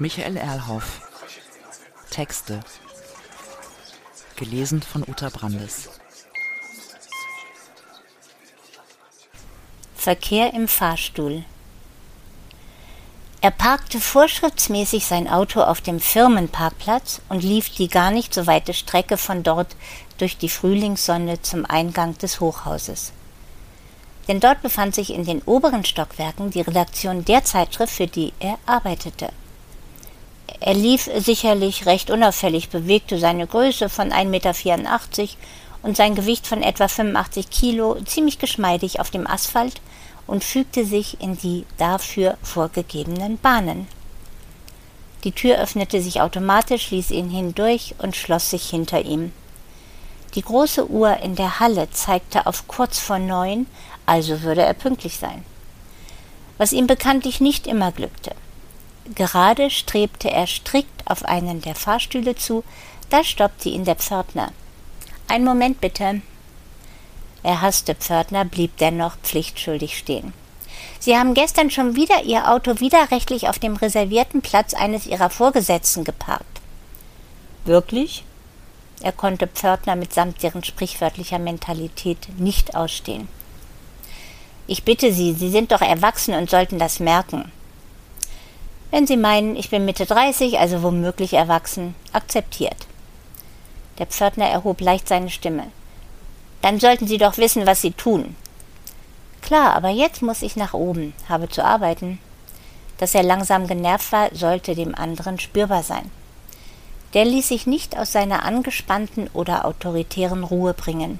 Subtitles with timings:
[0.00, 1.02] Michael Erlhoff.
[2.08, 2.60] Texte.
[4.36, 5.90] Gelesen von Uta Brandes.
[9.94, 11.44] Verkehr im Fahrstuhl.
[13.42, 18.72] Er parkte vorschriftsmäßig sein Auto auf dem Firmenparkplatz und lief die gar nicht so weite
[18.72, 19.76] Strecke von dort
[20.16, 23.12] durch die Frühlingssonne zum Eingang des Hochhauses.
[24.28, 28.58] Denn dort befand sich in den oberen Stockwerken die Redaktion der Zeitschrift, für die er
[28.64, 29.28] arbeitete.
[30.60, 34.54] Er lief sicherlich recht unauffällig, bewegte seine Größe von 1,84 Meter
[35.82, 39.80] und sein Gewicht von etwa 85 Kilo ziemlich geschmeidig auf dem Asphalt
[40.26, 43.88] und fügte sich in die dafür vorgegebenen Bahnen.
[45.24, 49.32] Die Tür öffnete sich automatisch, ließ ihn hindurch und schloss sich hinter ihm.
[50.34, 53.66] Die große Uhr in der Halle zeigte auf kurz vor neun,
[54.06, 55.44] also würde er pünktlich sein.
[56.58, 58.34] Was ihm bekanntlich nicht immer glückte.
[59.14, 62.62] Gerade strebte er strikt auf einen der Fahrstühle zu,
[63.08, 64.52] da stoppte ihn der Pförtner.
[65.26, 66.22] Ein Moment bitte.
[67.42, 70.32] Er hasste Pförtner, blieb dennoch pflichtschuldig stehen.
[71.00, 76.04] Sie haben gestern schon wieder Ihr Auto widerrechtlich auf dem reservierten Platz eines Ihrer Vorgesetzten
[76.04, 76.60] geparkt.
[77.64, 78.24] Wirklich?
[79.02, 83.28] Er konnte Pförtner mitsamt deren sprichwörtlicher Mentalität nicht ausstehen.
[84.66, 87.50] Ich bitte Sie, Sie sind doch erwachsen und sollten das merken.
[88.90, 92.86] Wenn Sie meinen, ich bin Mitte 30, also womöglich erwachsen, akzeptiert.
[93.98, 95.66] Der Pförtner erhob leicht seine Stimme.
[96.62, 98.34] Dann sollten Sie doch wissen, was Sie tun.
[99.42, 102.18] Klar, aber jetzt muss ich nach oben, habe zu arbeiten.
[102.98, 106.10] Dass er langsam genervt war, sollte dem anderen spürbar sein.
[107.14, 111.18] Der ließ sich nicht aus seiner angespannten oder autoritären Ruhe bringen.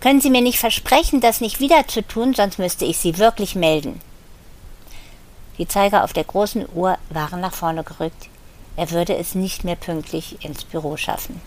[0.00, 3.54] Können Sie mir nicht versprechen, das nicht wieder zu tun, sonst müsste ich Sie wirklich
[3.54, 4.00] melden.
[5.58, 8.28] Die Zeiger auf der großen Uhr waren nach vorne gerückt.
[8.76, 11.40] Er würde es nicht mehr pünktlich ins Büro schaffen.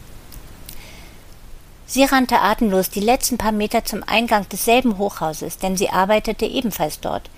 [1.87, 6.99] Sie rannte atemlos die letzten paar Meter zum Eingang desselben Hochhauses, denn sie arbeitete ebenfalls
[6.99, 7.29] dort.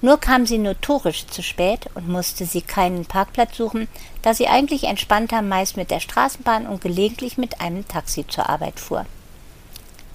[0.00, 3.88] Nur kam sie notorisch zu spät und musste sie keinen Parkplatz suchen,
[4.22, 8.78] da sie eigentlich entspannter meist mit der Straßenbahn und gelegentlich mit einem Taxi zur Arbeit
[8.78, 9.06] fuhr.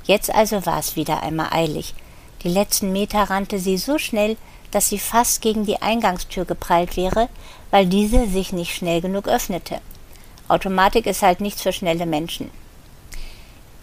[0.06, 1.94] Jetzt also war es wieder einmal eilig.
[2.44, 4.38] Die letzten Meter rannte sie so schnell,
[4.72, 7.30] dass sie fast gegen die Eingangstür geprallt wäre,
[7.70, 9.80] weil diese sich nicht schnell genug öffnete.
[10.48, 12.50] Automatik ist halt nichts für schnelle Menschen.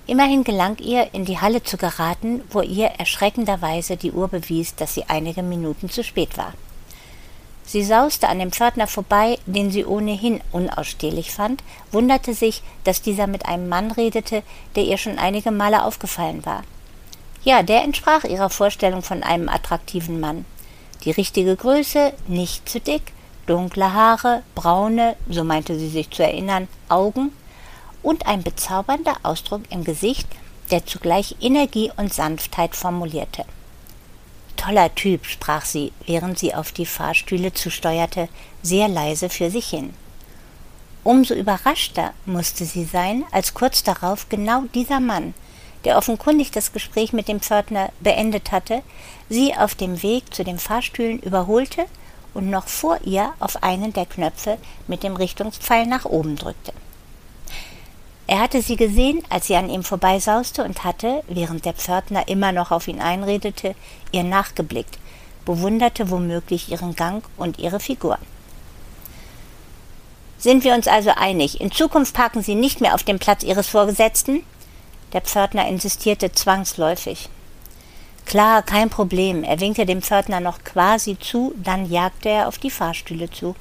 [0.06, 4.94] Immerhin gelang ihr, in die Halle zu geraten, wo ihr erschreckenderweise die Uhr bewies, dass
[4.94, 6.54] sie einige Minuten zu spät war.
[7.66, 11.62] Sie sauste an dem Pförtner vorbei, den sie ohnehin unausstehlich fand,
[11.93, 14.43] wunderte sich, dass dieser mit einem Mann redete,
[14.75, 16.62] der ihr schon einige Male aufgefallen war.
[17.44, 20.47] Ja, der entsprach ihrer Vorstellung von einem attraktiven Mann.
[21.09, 23.15] Die richtige Größe, nicht zu dick,
[23.47, 27.33] dunkle Haare, braune, so meinte sie sich zu erinnern, Augen
[28.03, 30.29] und ein bezaubernder Ausdruck im Gesicht,
[30.71, 33.47] der zugleich Energie und Sanftheit formulierte.
[34.59, 38.29] Toller Typ, sprach sie, während sie auf die Fahrstühle zusteuerte,
[38.61, 39.95] sehr leise für sich hin.
[41.05, 45.33] Umso überraschter musste sie sein, als kurz darauf genau dieser Mann,
[45.88, 48.82] der offenkundig das Gespräch mit dem Pförtner beendet hatte,
[49.31, 51.87] sie auf dem Weg zu den Fahrstühlen überholte
[52.34, 56.75] und noch vor ihr auf einen der Knöpfe mit dem Richtungspfeil nach oben drückte.
[58.27, 62.53] Er hatte sie gesehen, als sie an ihm vorbeisauste und hatte, während der Pförtner immer
[62.53, 63.75] noch auf ihn einredete,
[64.12, 64.98] ihr nachgeblickt,
[65.47, 68.19] bewunderte womöglich ihren Gang und ihre Figur.
[70.37, 73.69] Sind wir uns also einig, in Zukunft parken Sie nicht mehr auf dem Platz Ihres
[73.69, 74.44] Vorgesetzten?
[75.13, 77.29] Der Pförtner insistierte zwangsläufig.
[78.27, 79.43] Klar, kein Problem.
[79.43, 83.57] Er winkte dem Pförtner noch quasi zu, dann jagte er auf die Fahrstühle zu.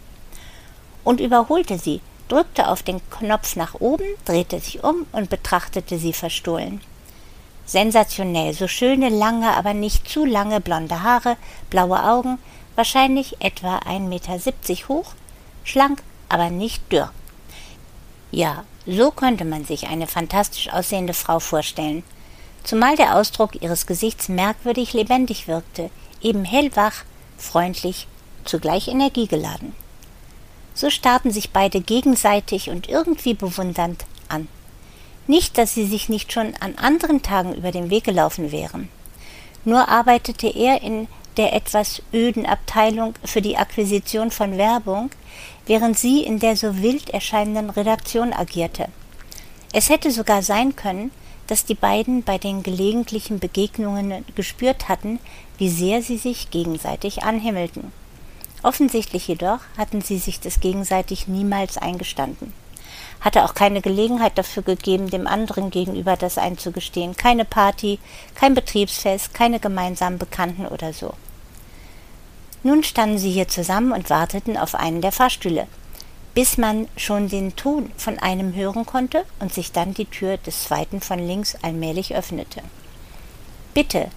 [1.05, 6.11] Und überholte sie, drückte auf den Knopf nach oben, drehte sich um und betrachtete sie
[6.11, 6.81] verstohlen.
[7.65, 11.37] Sensationell, so schöne, lange, aber nicht zu lange blonde Haare,
[11.69, 12.37] blaue Augen,
[12.75, 14.37] wahrscheinlich etwa 1,70 Meter
[14.89, 15.13] hoch,
[15.63, 17.11] schlank, aber nicht dürr.
[18.37, 22.03] Ja, so könnte man sich eine fantastisch aussehende Frau vorstellen,
[22.63, 25.89] zumal der Ausdruck ihres Gesichts merkwürdig lebendig wirkte,
[26.21, 27.03] eben hellwach,
[27.39, 28.05] freundlich,
[28.45, 29.73] zugleich energiegeladen.
[30.75, 34.47] So starrten sich beide gegenseitig und irgendwie bewundernd an.
[35.25, 38.87] Nicht, dass sie sich nicht schon an anderen Tagen über den Weg gelaufen wären.
[39.65, 41.07] Nur arbeitete er in
[41.37, 45.09] der etwas öden Abteilung für die Akquisition von Werbung,
[45.67, 48.87] während sie in der so wild erscheinenden Redaktion agierte.
[49.73, 51.11] Es hätte sogar sein können,
[51.45, 55.19] dass die beiden bei den gelegentlichen Begegnungen gespürt hatten,
[55.57, 57.91] wie sehr sie sich gegenseitig anhimmelten.
[58.63, 62.53] Offensichtlich jedoch hatten sie sich das gegenseitig niemals eingestanden.
[63.21, 67.15] Hatte auch keine Gelegenheit dafür gegeben, dem anderen gegenüber das einzugestehen.
[67.15, 67.99] Keine Party,
[68.35, 71.13] kein Betriebsfest, keine gemeinsamen Bekannten oder so.
[72.67, 75.67] Nun standen sie hier zusammen und warteten auf einen der Fahrstühle,
[76.33, 80.65] bis man schon den Ton von einem hören konnte und sich dann die Tür des
[80.65, 82.61] zweiten von links allmählich öffnete.
[83.73, 84.09] Bitte,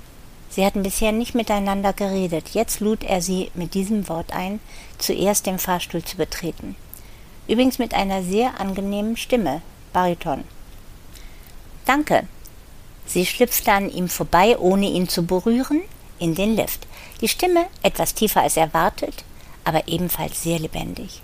[0.49, 2.49] Sie hatten bisher nicht miteinander geredet.
[2.49, 4.59] Jetzt lud er sie mit diesem Wort ein,
[4.99, 6.75] zuerst den Fahrstuhl zu betreten.
[7.47, 9.63] Übrigens mit einer sehr angenehmen Stimme,
[9.93, 10.43] Bariton.
[11.85, 12.27] Danke.
[13.07, 15.83] Sie schlüpfte an ihm vorbei, ohne ihn zu berühren,
[16.21, 16.87] in den Lift.
[17.21, 19.25] Die Stimme etwas tiefer als erwartet,
[19.65, 21.23] aber ebenfalls sehr lebendig.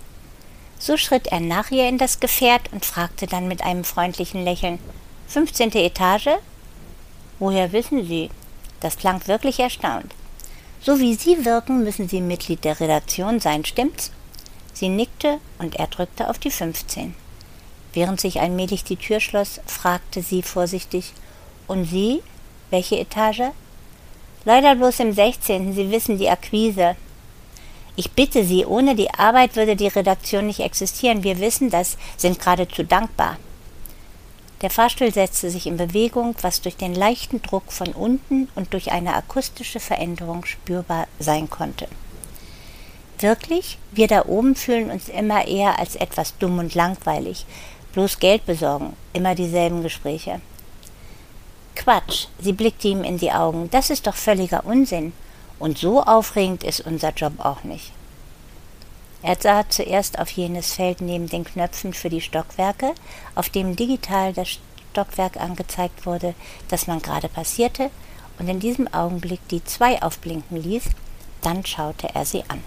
[0.79, 4.79] So schritt er nach ihr in das Gefährt und fragte dann mit einem freundlichen Lächeln:
[5.27, 6.37] Fünfzehnte Etage?
[7.39, 8.29] Woher wissen Sie?
[8.79, 10.13] Das klang wirklich erstaunt.
[10.81, 14.11] So wie Sie wirken, müssen Sie Mitglied der Redaktion sein, stimmt's?
[14.73, 17.15] Sie nickte und er drückte auf die 15.
[17.93, 21.13] Während sich allmählich die Tür schloss, fragte sie vorsichtig:
[21.65, 22.21] Und Sie?
[22.69, 23.53] Welche Etage?
[24.47, 25.73] Leider bloß im 16.
[25.73, 26.95] Sie wissen die Akquise.
[27.97, 31.21] Ich bitte Sie, ohne die Arbeit würde die Redaktion nicht existieren.
[31.21, 33.35] Wir wissen das, sind geradezu dankbar.
[34.61, 38.93] Der Fahrstuhl setzte sich in Bewegung, was durch den leichten Druck von unten und durch
[38.93, 41.89] eine akustische Veränderung spürbar sein konnte.
[43.19, 47.45] Wirklich, wir da oben fühlen uns immer eher als etwas dumm und langweilig,
[47.91, 50.39] bloß Geld besorgen, immer dieselben Gespräche.
[51.77, 55.13] Quatsch, sie blickte ihm in die Augen, das ist doch völliger Unsinn,
[55.59, 57.91] und so aufregend ist unser Job auch nicht.
[59.21, 62.93] Er sah zuerst auf jenes Feld neben den Knöpfen für die Stockwerke,
[63.35, 64.59] auf dem digital das
[64.91, 66.33] Stockwerk angezeigt wurde,
[66.67, 67.91] das man gerade passierte,
[68.39, 70.83] und in diesem Augenblick die zwei aufblinken ließ,
[71.41, 72.63] dann schaute er sie an.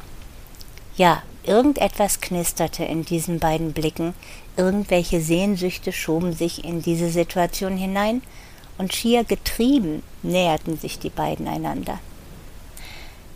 [0.96, 4.14] Ja, irgendetwas knisterte in diesen beiden Blicken,
[4.56, 8.22] irgendwelche Sehnsüchte schoben sich in diese Situation hinein,
[8.80, 11.98] und schier getrieben näherten sich die beiden einander.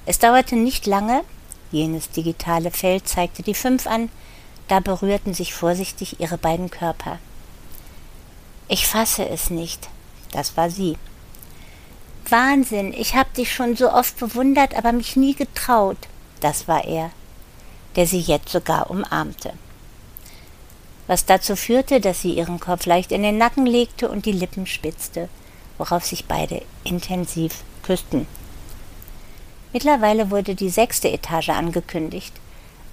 [0.07, 1.23] Es dauerte nicht lange,
[1.71, 4.09] Jenes digitale Feld zeigte die fünf an,
[4.69, 7.19] da berührten sich vorsichtig ihre beiden Körper.
[8.69, 9.91] Ich fasse es nicht.
[10.33, 10.97] Das war sie.
[12.31, 15.99] Wahnsinn, ich hab dich schon so oft bewundert, aber mich nie getraut.
[16.41, 17.11] Das war er,
[17.97, 19.53] der sie jetzt sogar umarmte.
[21.07, 24.67] Was dazu führte, dass sie ihren Kopf leicht in den Nacken legte und die Lippen
[24.67, 25.29] spitzte,
[25.77, 28.27] worauf sich beide intensiv küssten.
[29.73, 32.33] Mittlerweile wurde die sechste Etage angekündigt.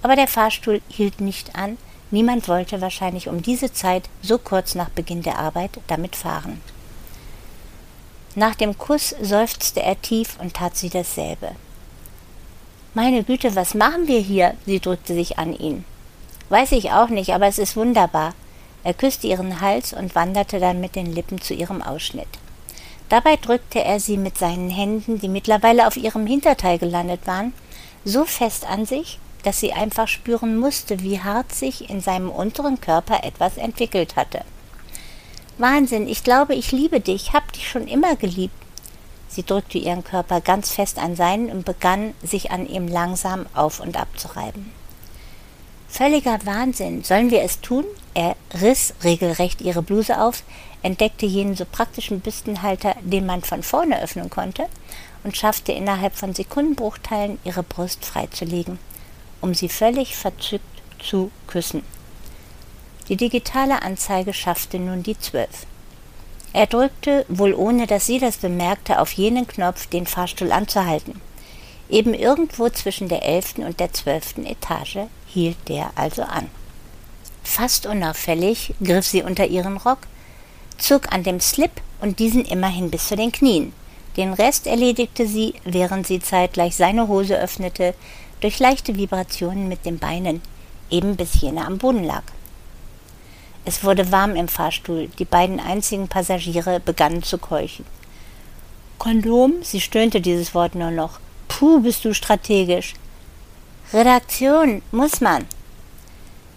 [0.02, 1.78] Aber der Fahrstuhl hielt nicht an,
[2.10, 6.60] niemand wollte wahrscheinlich um diese Zeit, so kurz nach Beginn der Arbeit, damit fahren.
[8.34, 11.52] Nach dem Kuss seufzte er tief und tat sie dasselbe.
[12.94, 14.54] Meine Güte, was machen wir hier?
[14.66, 15.84] Sie drückte sich an ihn.
[16.48, 18.34] Weiß ich auch nicht, aber es ist wunderbar.
[18.84, 22.28] Er küsste ihren Hals und wanderte dann mit den Lippen zu ihrem Ausschnitt.
[23.08, 27.52] Dabei drückte er sie mit seinen Händen, die mittlerweile auf ihrem Hinterteil gelandet waren,
[28.04, 32.80] so fest an sich, dass sie einfach spüren musste, wie hart sich in seinem unteren
[32.80, 34.42] Körper etwas entwickelt hatte.
[35.58, 38.54] Wahnsinn, ich glaube, ich liebe dich, hab dich schon immer geliebt.
[39.28, 43.80] Sie drückte ihren Körper ganz fest an seinen und begann, sich an ihm langsam auf
[43.80, 44.72] und ab zu reiben.
[45.92, 47.04] Völliger Wahnsinn.
[47.04, 47.84] Sollen wir es tun?
[48.14, 50.42] Er riss regelrecht ihre Bluse auf,
[50.82, 54.68] entdeckte jenen so praktischen Büstenhalter, den man von vorne öffnen konnte,
[55.22, 58.78] und schaffte innerhalb von Sekundenbruchteilen ihre Brust freizulegen,
[59.42, 60.64] um sie völlig verzückt
[60.98, 61.82] zu küssen.
[63.10, 65.66] Die digitale Anzeige schaffte nun die zwölf.
[66.54, 71.20] Er drückte, wohl ohne dass sie das bemerkte, auf jenen Knopf, den Fahrstuhl anzuhalten.
[71.90, 75.00] Eben irgendwo zwischen der elften und der zwölften Etage
[75.32, 76.48] hielt der also an.
[77.42, 79.98] Fast unauffällig griff sie unter ihren Rock,
[80.78, 83.72] zog an dem Slip und diesen immerhin bis zu den Knien.
[84.16, 87.94] Den Rest erledigte sie, während sie zeitgleich seine Hose öffnete,
[88.40, 90.42] durch leichte Vibrationen mit den Beinen,
[90.90, 92.24] eben bis jene am Boden lag.
[93.64, 97.86] Es wurde warm im Fahrstuhl, die beiden einzigen Passagiere begannen zu keuchen.
[98.98, 99.54] Kondom?
[99.62, 101.20] Sie stöhnte dieses Wort nur noch.
[101.48, 102.94] Puh, bist du strategisch.
[103.92, 105.44] Redaktion, muss man.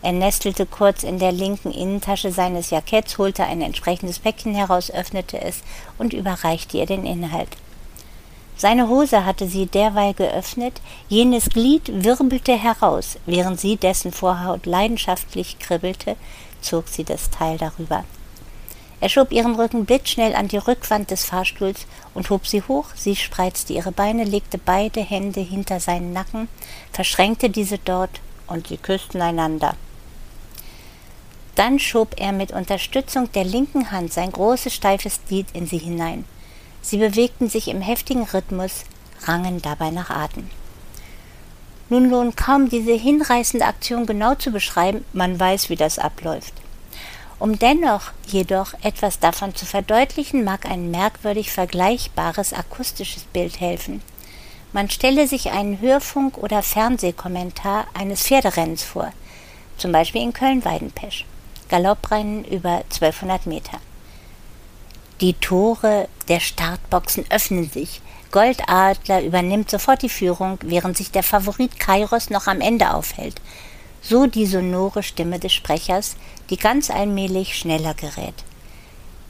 [0.02, 5.42] Er nestelte kurz in der linken Innentasche seines Jacketts, holte ein entsprechendes Päckchen heraus, öffnete
[5.42, 5.62] es
[5.98, 7.50] und überreichte ihr den Inhalt.
[8.56, 15.60] Seine Hose hatte sie derweil geöffnet, jenes Glied wirbelte heraus, während sie dessen Vorhaut leidenschaftlich
[15.60, 16.16] kribbelte,
[16.62, 18.06] zog sie das Teil darüber.
[19.02, 22.88] Er schob ihren Rücken blitzschnell an die Rückwand des Fahrstuhls und hob sie hoch.
[22.96, 26.48] Sie spreizte ihre Beine, legte beide Hände hinter seinen Nacken,
[26.92, 29.76] verschränkte diese dort und sie küssten einander.
[31.56, 36.26] Dann schob er mit Unterstützung der linken Hand sein großes steifes Glied in sie hinein.
[36.82, 38.84] Sie bewegten sich im heftigen Rhythmus,
[39.24, 40.50] rangen dabei nach Atem.
[41.90, 46.54] Nun lohnt kaum diese hinreißende Aktion genau zu beschreiben, man weiß, wie das abläuft.
[47.38, 54.02] Um dennoch jedoch etwas davon zu verdeutlichen, mag ein merkwürdig vergleichbares akustisches Bild helfen.
[54.72, 59.12] Man stelle sich einen Hörfunk- oder Fernsehkommentar eines Pferderennens vor,
[59.78, 61.26] zum Beispiel in Köln-Weidenpesch.
[61.70, 63.80] Galopprennen über 1200 Meter.
[65.22, 68.02] Die Tore der Startboxen öffnen sich.
[68.32, 73.42] Goldadler übernimmt sofort die Führung, während sich der Favorit Kairos noch am Ende aufhält.
[74.08, 76.16] So die sonore Stimme des Sprechers,
[76.52, 78.36] die ganz allmählich schneller gerät.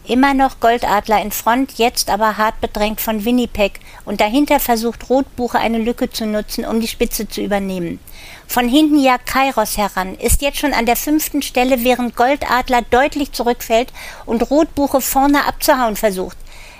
[0.06, 5.60] Immer noch Goldadler in Front, jetzt aber hart bedrängt von Winnipeg und dahinter versucht Rotbuche
[5.60, 8.00] eine Lücke zu nutzen, um die Spitze zu übernehmen.
[8.48, 13.32] Von hinten jagt Kairos heran, ist jetzt schon an der fünften Stelle, während Goldadler deutlich
[13.32, 13.94] zurückfällt
[14.26, 16.38] und Rotbuche vorne abzuhauen versucht.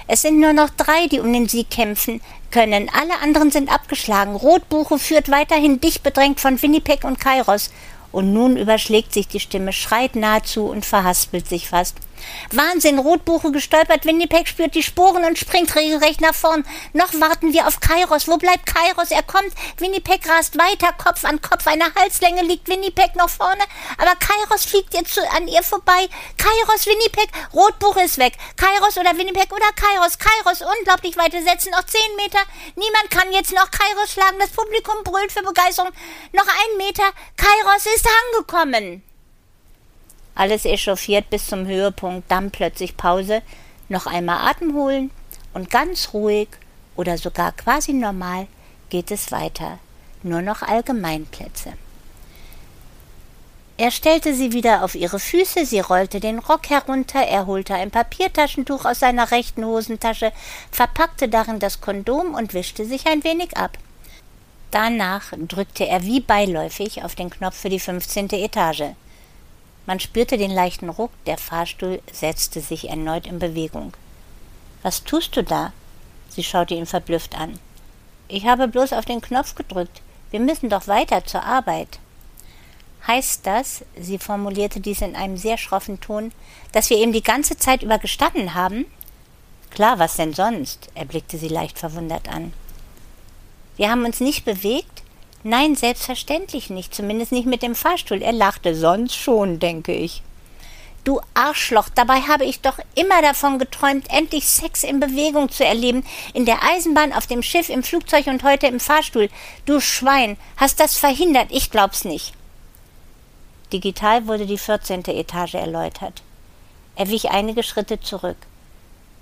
[0.08, 2.22] Es sind nur noch drei, die um den Sieg kämpfen
[2.52, 2.90] können.
[2.90, 4.36] Alle anderen sind abgeschlagen.
[4.36, 7.72] Rotbuche führt weiterhin dicht bedrängt von Winnipeg und Kairos.
[8.12, 11.98] Und nun überschlägt sich die Stimme, schreit nahezu und verhaspelt sich fast.
[12.52, 16.66] Wahnsinn, Rotbuche gestolpert, Winnipeg spürt die Sporen und springt regelrecht nach vorn.
[16.94, 18.28] Noch warten wir auf Kairos.
[18.28, 19.12] Wo bleibt Kairos?
[19.12, 19.54] Er kommt.
[19.78, 21.68] Winnipeg rast weiter, Kopf an Kopf.
[21.68, 23.64] Eine Halslänge liegt Winnipeg noch vorne.
[23.98, 26.08] Aber Kairos fliegt jetzt an ihr vorbei.
[26.38, 28.34] Kairos, Winnipeg, Rotbuche ist weg.
[28.56, 30.18] Kairos oder Winnipeg oder Kairos.
[30.18, 32.40] Kairos, unglaublich weite Sätze, noch zehn Meter.
[32.76, 34.38] Niemand kann jetzt noch Kairos schlagen.
[34.40, 35.92] Das Publikum brüllt für Begeisterung.
[36.34, 37.10] Noch ein Meter.
[37.38, 39.04] Kairos ist angekommen.
[40.36, 43.42] Alles echauffiert bis zum Höhepunkt, dann plötzlich Pause,
[43.88, 45.12] noch einmal Atem holen
[45.54, 46.50] und ganz ruhig
[46.96, 48.48] oder sogar quasi normal
[48.90, 49.80] geht es weiter.
[50.24, 51.74] Nur noch Allgemeinplätze.
[53.78, 57.92] Er stellte sie wieder auf ihre Füße, sie rollte den Rock herunter, er holte ein
[57.92, 60.32] Papiertaschentuch aus seiner rechten Hosentasche,
[60.72, 63.78] verpackte darin das Kondom und wischte sich ein wenig ab.
[64.72, 68.96] Danach drückte er wie beiläufig auf den Knopf für die fünfzehnte Etage.
[69.86, 73.94] Man spürte den leichten Ruck, der Fahrstuhl setzte sich erneut in Bewegung.
[74.82, 75.74] Was tust du da?
[76.30, 77.60] Sie schaute ihn verblüfft an.
[78.28, 80.02] Ich habe bloß auf den Knopf gedrückt.
[80.32, 82.00] Wir müssen doch weiter zur Arbeit.
[83.08, 86.32] Heißt das, sie formulierte dies in einem sehr schroffen Ton,
[86.72, 88.86] dass wir eben die ganze Zeit über gestanden haben?
[89.70, 90.90] Klar, was denn sonst?
[90.96, 92.54] Er blickte sie leicht verwundert an.
[93.78, 95.04] Wir haben uns nicht bewegt?
[95.48, 98.24] Nein, selbstverständlich nicht, zumindest nicht mit dem Fahrstuhl.
[98.24, 100.24] Er lachte, sonst schon, denke ich.
[101.04, 106.04] Du Arschloch, dabei habe ich doch immer davon geträumt, endlich Sex in Bewegung zu erleben.
[106.34, 109.30] In der Eisenbahn, auf dem Schiff, im Flugzeug und heute im Fahrstuhl.
[109.68, 112.34] Du Schwein, hast das verhindert, ich glaub's nicht.
[113.72, 116.24] Digital wurde die vierzehnte Etage erläutert.
[116.96, 118.38] Er wich einige Schritte zurück.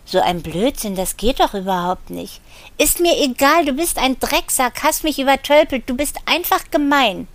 [0.06, 2.42] So ein Blödsinn, das geht doch überhaupt nicht.
[2.78, 7.28] Ist mir egal, du bist ein Drecksack, hast mich übertölpelt, du bist einfach gemein.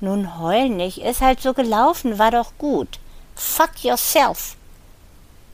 [0.00, 2.98] Nun heul nicht, ist halt so gelaufen, war doch gut.
[3.34, 4.56] Fuck yourself.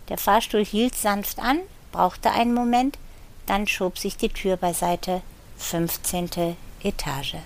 [0.08, 1.60] Der Fahrstuhl hielt sanft an,
[1.92, 2.98] brauchte einen Moment,
[3.46, 5.22] dann schob sich die Tür beiseite.
[5.56, 7.36] Fünfzehnte Etage.